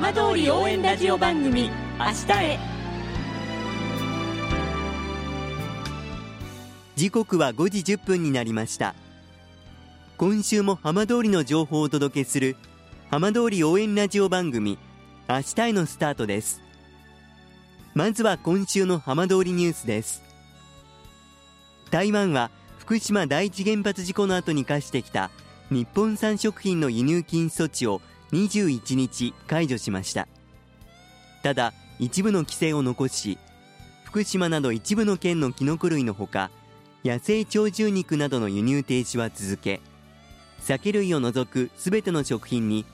[0.00, 2.58] 浜通り応援ラジオ番組明日へ。
[6.94, 8.94] 時刻は5時1分になりました。
[10.16, 12.54] 今週も浜通りの情報をお届けする
[13.10, 14.78] 浜通り応援ラジオ番組
[15.28, 16.62] 明日へのスタートです。
[17.92, 20.22] まずは今週の浜通りニュースです。
[21.90, 25.32] 台湾は福島第一原発事故の後に課してきた
[25.72, 28.00] 日本産食品の輸入禁止措置を
[28.32, 30.28] 21日解除しました。
[31.42, 33.38] ただ一部の規制を残し
[34.04, 36.50] 福島など一部の県のキノコ類のほか
[37.04, 39.80] 野生鳥獣肉などの輸入停止は続け
[40.60, 42.84] 酒類を除くすべての食品に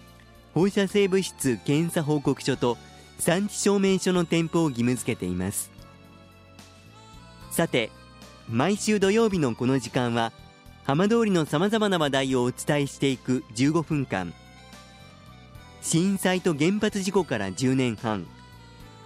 [0.52, 2.76] 放射性物質検査報告書と
[3.18, 5.70] 産地証明書の添付を義務付けています。
[7.50, 7.90] さて
[8.48, 10.32] 毎週土曜日のこの時間は
[10.84, 14.34] 浜通りのさまざまな話題をお伝えしていく15分間。
[15.84, 18.26] 震災と原発事故から10年半。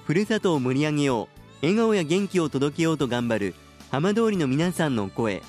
[0.06, 1.66] ふるさとを盛り上げよう。
[1.66, 3.54] 笑顔や元気を届けようと頑張る。
[3.90, 5.42] 浜通りの皆さんの声。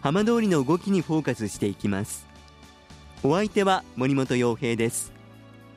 [0.00, 2.26] 浜通りの動きにフォーカスしていきます。
[3.22, 5.12] お相手は森本洋平です。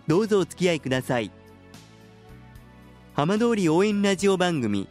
[0.08, 1.30] どうぞお付き合いください。
[3.16, 4.88] 浜通り応援ラジオ番組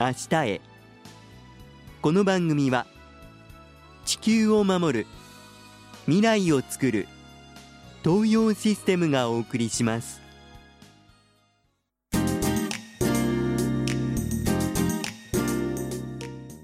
[0.00, 0.60] 明日へ。
[2.02, 2.88] この番組は
[4.04, 5.06] 地球を守る
[6.06, 7.06] 未来をつくる
[8.04, 10.20] 東洋システムがお送りします。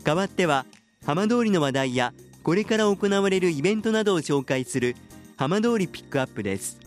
[0.04, 0.66] 代わっては
[1.04, 4.96] 浜通りの話題やこれから行われるイベントなどを紹介する
[5.36, 6.78] 浜通りピックアップです。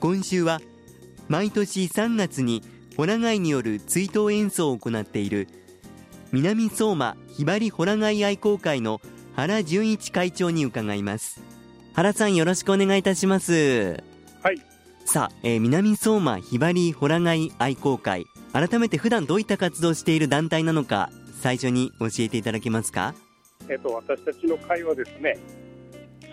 [0.00, 0.60] 今週は
[1.28, 2.62] 毎年3月に
[2.96, 5.48] ホラ貝による追悼演奏を行っている
[6.30, 9.00] 南相馬ひばりホラ貝愛好会の
[9.34, 11.53] 原純一会長に伺います。
[11.94, 14.02] 原さんよろしくお願いいたします。
[14.42, 14.60] はい。
[15.04, 18.26] さあ、えー南相馬ひばりホラ貝愛好会。
[18.52, 21.10] 改めて普段どういった活動をしている団体なのか
[21.40, 23.14] 最初に教えていただけますか？
[23.68, 25.36] えっと私たちの会はですね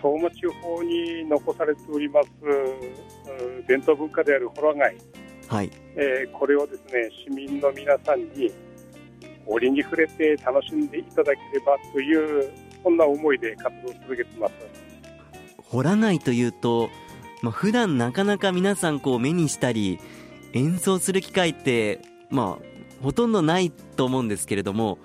[0.00, 4.96] 相馬地方に残されておりますうん伝統文化であるホラ貝、
[5.48, 5.70] はい。
[5.96, 8.50] えーこれをですね市民の皆さんに
[9.46, 12.50] 折に触れて楽しんでいただければという
[12.82, 14.52] そんな思いで活動を続けてます
[15.72, 16.90] ホラ貝というと、
[17.40, 19.98] まあ、普段なかなか皆さんこう目にしたり
[20.52, 24.98] 演奏する機会ってまあほとんどないと思うんですけれども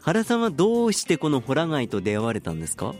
[0.00, 2.94] 原さんはどうしてこのホラ貝と出会われたんですか？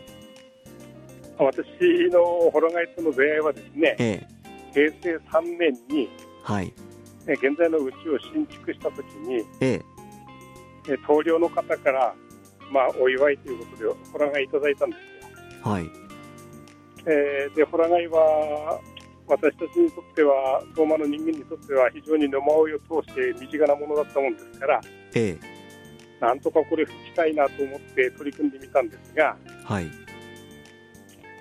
[1.39, 1.65] 私
[2.11, 4.37] のホラ貝との出会いはですねええ。
[4.75, 6.09] 平成3年に
[6.43, 6.73] はい。
[7.29, 9.83] え現在のうちを新築した時にええ。
[10.89, 12.13] え棟梁の方から
[12.73, 15.71] まあお祝いということでホラ貝いただいたんですよ。
[15.71, 16.06] はい
[17.07, 18.81] えーでホラ貝は
[19.29, 24.81] 私たちにとっては相馬の人間にとっては非常に野馬追いを通して身近なものだったもんですから
[25.15, 25.39] ええ。
[26.21, 29.91] なんとかこれ吹きたいなと思って取り組んでみたんですがはい。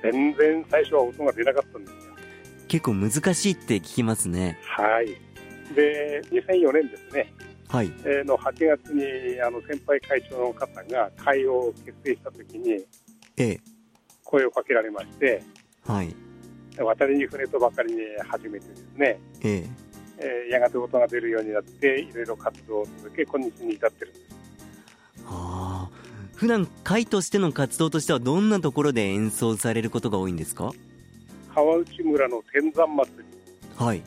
[0.02, 2.16] 全然最初は音が出なかったんですよ。
[2.68, 4.60] 結構難しいって聞きますね。
[4.64, 5.08] はい。
[5.76, 7.34] で2004年ですね、
[7.68, 7.92] はい。
[8.04, 12.86] えーの8月にあの先輩会長の方が会を結成した時に
[13.38, 13.60] ええ
[14.26, 15.42] 声をかけられまして
[15.88, 16.14] はい。
[16.78, 19.20] 渡りに船とばかりに始めてですね。
[19.42, 19.70] ええ。
[20.18, 24.26] えーやがて音が出るようになっていろいろ活動を続け今日に至ってるんです。
[25.26, 25.96] ああ。
[26.36, 30.72] 普段会としての活動としてはどんなところで演奏されることが多いんですか？
[31.54, 33.24] 川内村の天山祭り。
[33.78, 34.02] はい。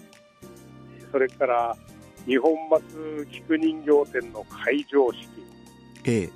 [1.11, 1.77] それから
[2.27, 5.27] 日本松菊人形展の会場式。
[6.05, 6.31] ええ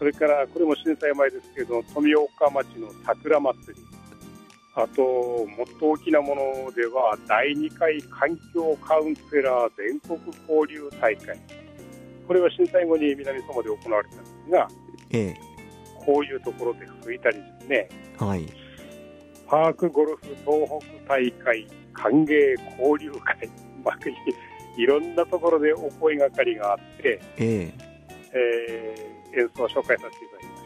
[0.00, 3.84] それからこれも震災前ですけれど富岡町の桜祭り。
[4.74, 10.18] あともっと大きなものでは第2回環境カウンセラー全国
[10.48, 11.38] 交流大会。
[12.26, 14.68] これは震災後に南相馬で行われたんですが
[15.10, 15.34] え
[15.96, 17.88] こういうところで吹いたりですね。
[17.90, 18.46] えはい。
[19.46, 23.50] パークゴルフ東北大会歓迎交流会、
[23.84, 23.98] まあ、
[24.78, 27.74] いいろんなところでお声がかりがあって、ええ。
[28.32, 30.60] えー演奏を紹介させていただきまし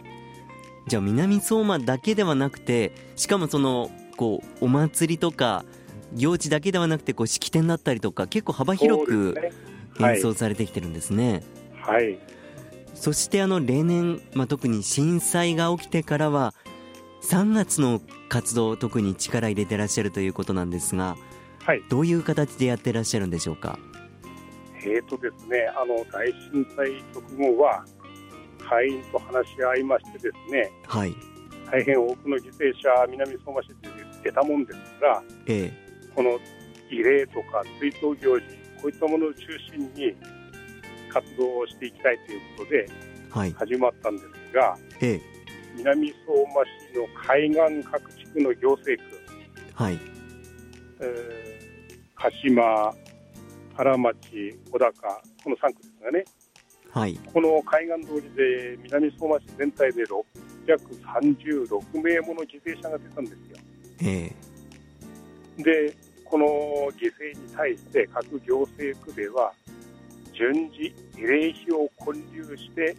[0.86, 5.64] じゃあ南相馬だけではなくてしかもそのこうお祭りとか
[6.12, 9.34] 行事だけではなくてこう式典だったりとか結構幅た広く
[10.00, 11.42] 演奏されてきてるんですね、
[11.80, 12.18] はい。
[12.94, 16.54] そしてあの例年、まあ、特に震災が起きてからは
[17.22, 21.16] 3月の活動特に力入れてらっしゃるということなんですが
[21.64, 21.82] はい。
[21.88, 23.78] どういう形でやってらっしゃるんでしょうか？
[24.80, 27.84] えーとですね、あの大震災直後は
[28.68, 31.14] 会員と話し合いましてですねはい。
[31.70, 33.74] 大変多くの犠牲者南相馬市で
[34.22, 35.72] 出たもんですからえ
[36.14, 36.38] この
[36.90, 38.46] 慰霊とか追悼行事
[38.80, 39.40] こういったものを中
[39.72, 40.14] 心に
[41.08, 42.86] 活動をしていきたいということで
[43.54, 45.20] 始まったんですが、ええ、
[45.76, 47.50] 南相馬市の海
[47.80, 49.24] 岸各地区の行政区、
[49.74, 49.98] はい。
[51.00, 52.94] えー、鹿島、
[53.76, 56.24] 原町、小高、この3区ですがね、
[56.94, 63.58] はい、この海岸通りで南相馬市全体で636名もの犠牲者が出たんですよ。
[64.00, 64.32] え
[65.58, 66.46] え、で、この
[66.92, 69.52] 犠牲に対して各行政区では
[70.32, 72.96] 順次慰霊碑を建立して、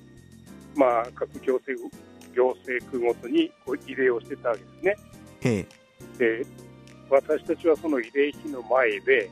[0.75, 1.97] まあ、各行政
[2.35, 4.97] 行政区ごとにこう慰霊をしてたわけですね。
[5.45, 5.65] え
[6.19, 6.45] え、で
[7.09, 9.29] 私たちはその慰霊碑の前で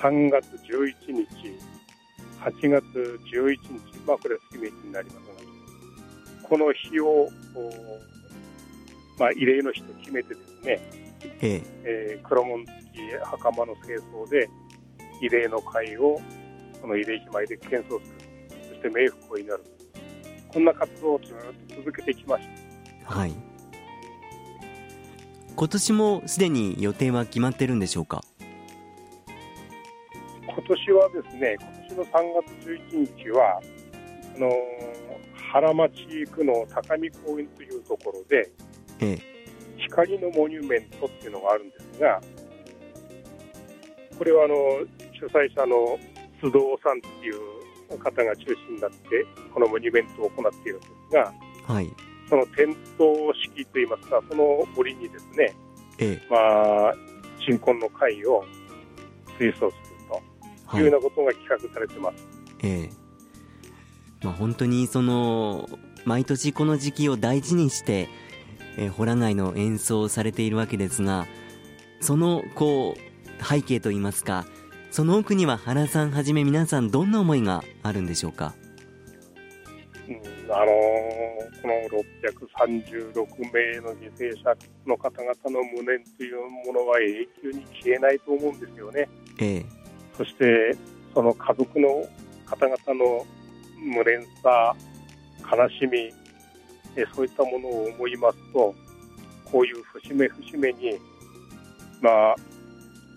[0.00, 1.73] 3月11日、
[2.44, 2.84] 8月
[3.32, 5.16] 11日、まあ、これは月命日になります
[6.42, 7.28] が、この日を、
[9.18, 10.80] まあ、慰霊の日と決めてですね、
[11.40, 12.20] ええ。
[12.22, 14.48] ー、黒紋付き袴の清掃で
[15.22, 16.20] 慰霊の会を
[16.80, 18.16] その慰霊碑前で検討する、
[18.68, 19.64] そして冥福を祈る、
[20.48, 21.36] こんな活動をずっ
[21.68, 22.46] と続けてきまし
[23.06, 23.14] た。
[23.14, 23.32] はい。
[25.56, 28.22] 今年もすでに予定は決まってるんでしょうか？
[28.22, 28.33] 今
[30.74, 32.10] 年はですね、今年の3
[32.42, 33.60] 月11日は、
[34.36, 34.50] あの
[35.52, 38.50] 原町区の高見公園というところで、
[39.00, 39.18] ええ、
[39.78, 42.20] 光のモニュメントっていうのがあるんですが、
[44.18, 44.54] これはあの
[45.12, 45.98] 主催者の
[46.42, 51.32] 須藤さんっていう方が中心になって、このモニュメントを行っているんですが、
[51.72, 51.90] はい、
[52.28, 55.54] その点灯式といいますか、その折にですね、
[55.98, 56.94] ええ、まあ、
[57.46, 58.44] 鎮魂の会を
[59.38, 59.83] 推奨す
[60.74, 62.26] いうようなことが企画されてます。
[62.62, 63.04] ええ
[64.24, 65.68] まあ、本当にその
[66.04, 68.08] 毎年この時期を大事にして、
[68.78, 71.26] えー、ホラ貝の演奏をされているわけですが
[72.00, 74.46] そのこう背景といいますか
[74.90, 78.54] その奥には原さんはじめ皆さんどんな思いがあるんでしょうか、
[80.08, 80.14] うん、
[80.52, 81.74] あのー、この
[82.22, 84.54] 636名の犠牲者
[84.86, 89.08] の方々の無念というものは永久に消えないと思うんですよね。
[89.40, 89.66] ええ、
[90.16, 90.76] そして
[91.14, 92.06] その家族の
[92.46, 93.26] 方々の
[93.84, 94.74] 無念さ、
[95.50, 96.12] 悲しみ、
[96.96, 98.74] えそういったものを思いますと、
[99.44, 100.98] こういう節目節目に、
[102.00, 102.36] まあ、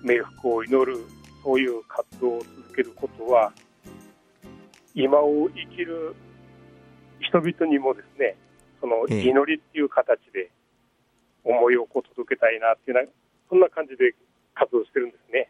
[0.04, 1.04] 冥福を祈る、
[1.44, 3.52] そういう活動を続けることは、
[4.94, 6.16] 今を生きる
[7.20, 8.36] 人々にもですね、
[8.82, 10.52] その祈りっていう形で
[11.44, 13.04] 思いをこう届けたいなっていうな、
[13.50, 14.16] そんな感じで
[14.54, 15.50] 活動してるんですね。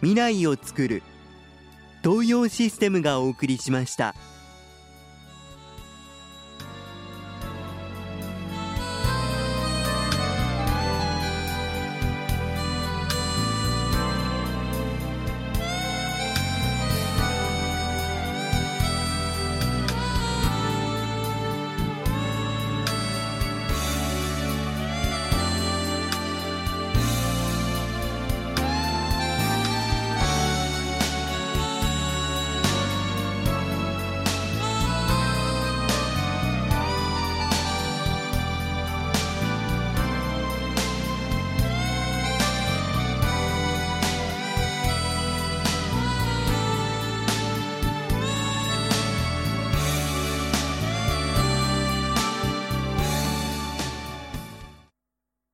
[0.00, 1.02] 未来をつくる
[2.02, 4.14] 東洋システムがお送りしました。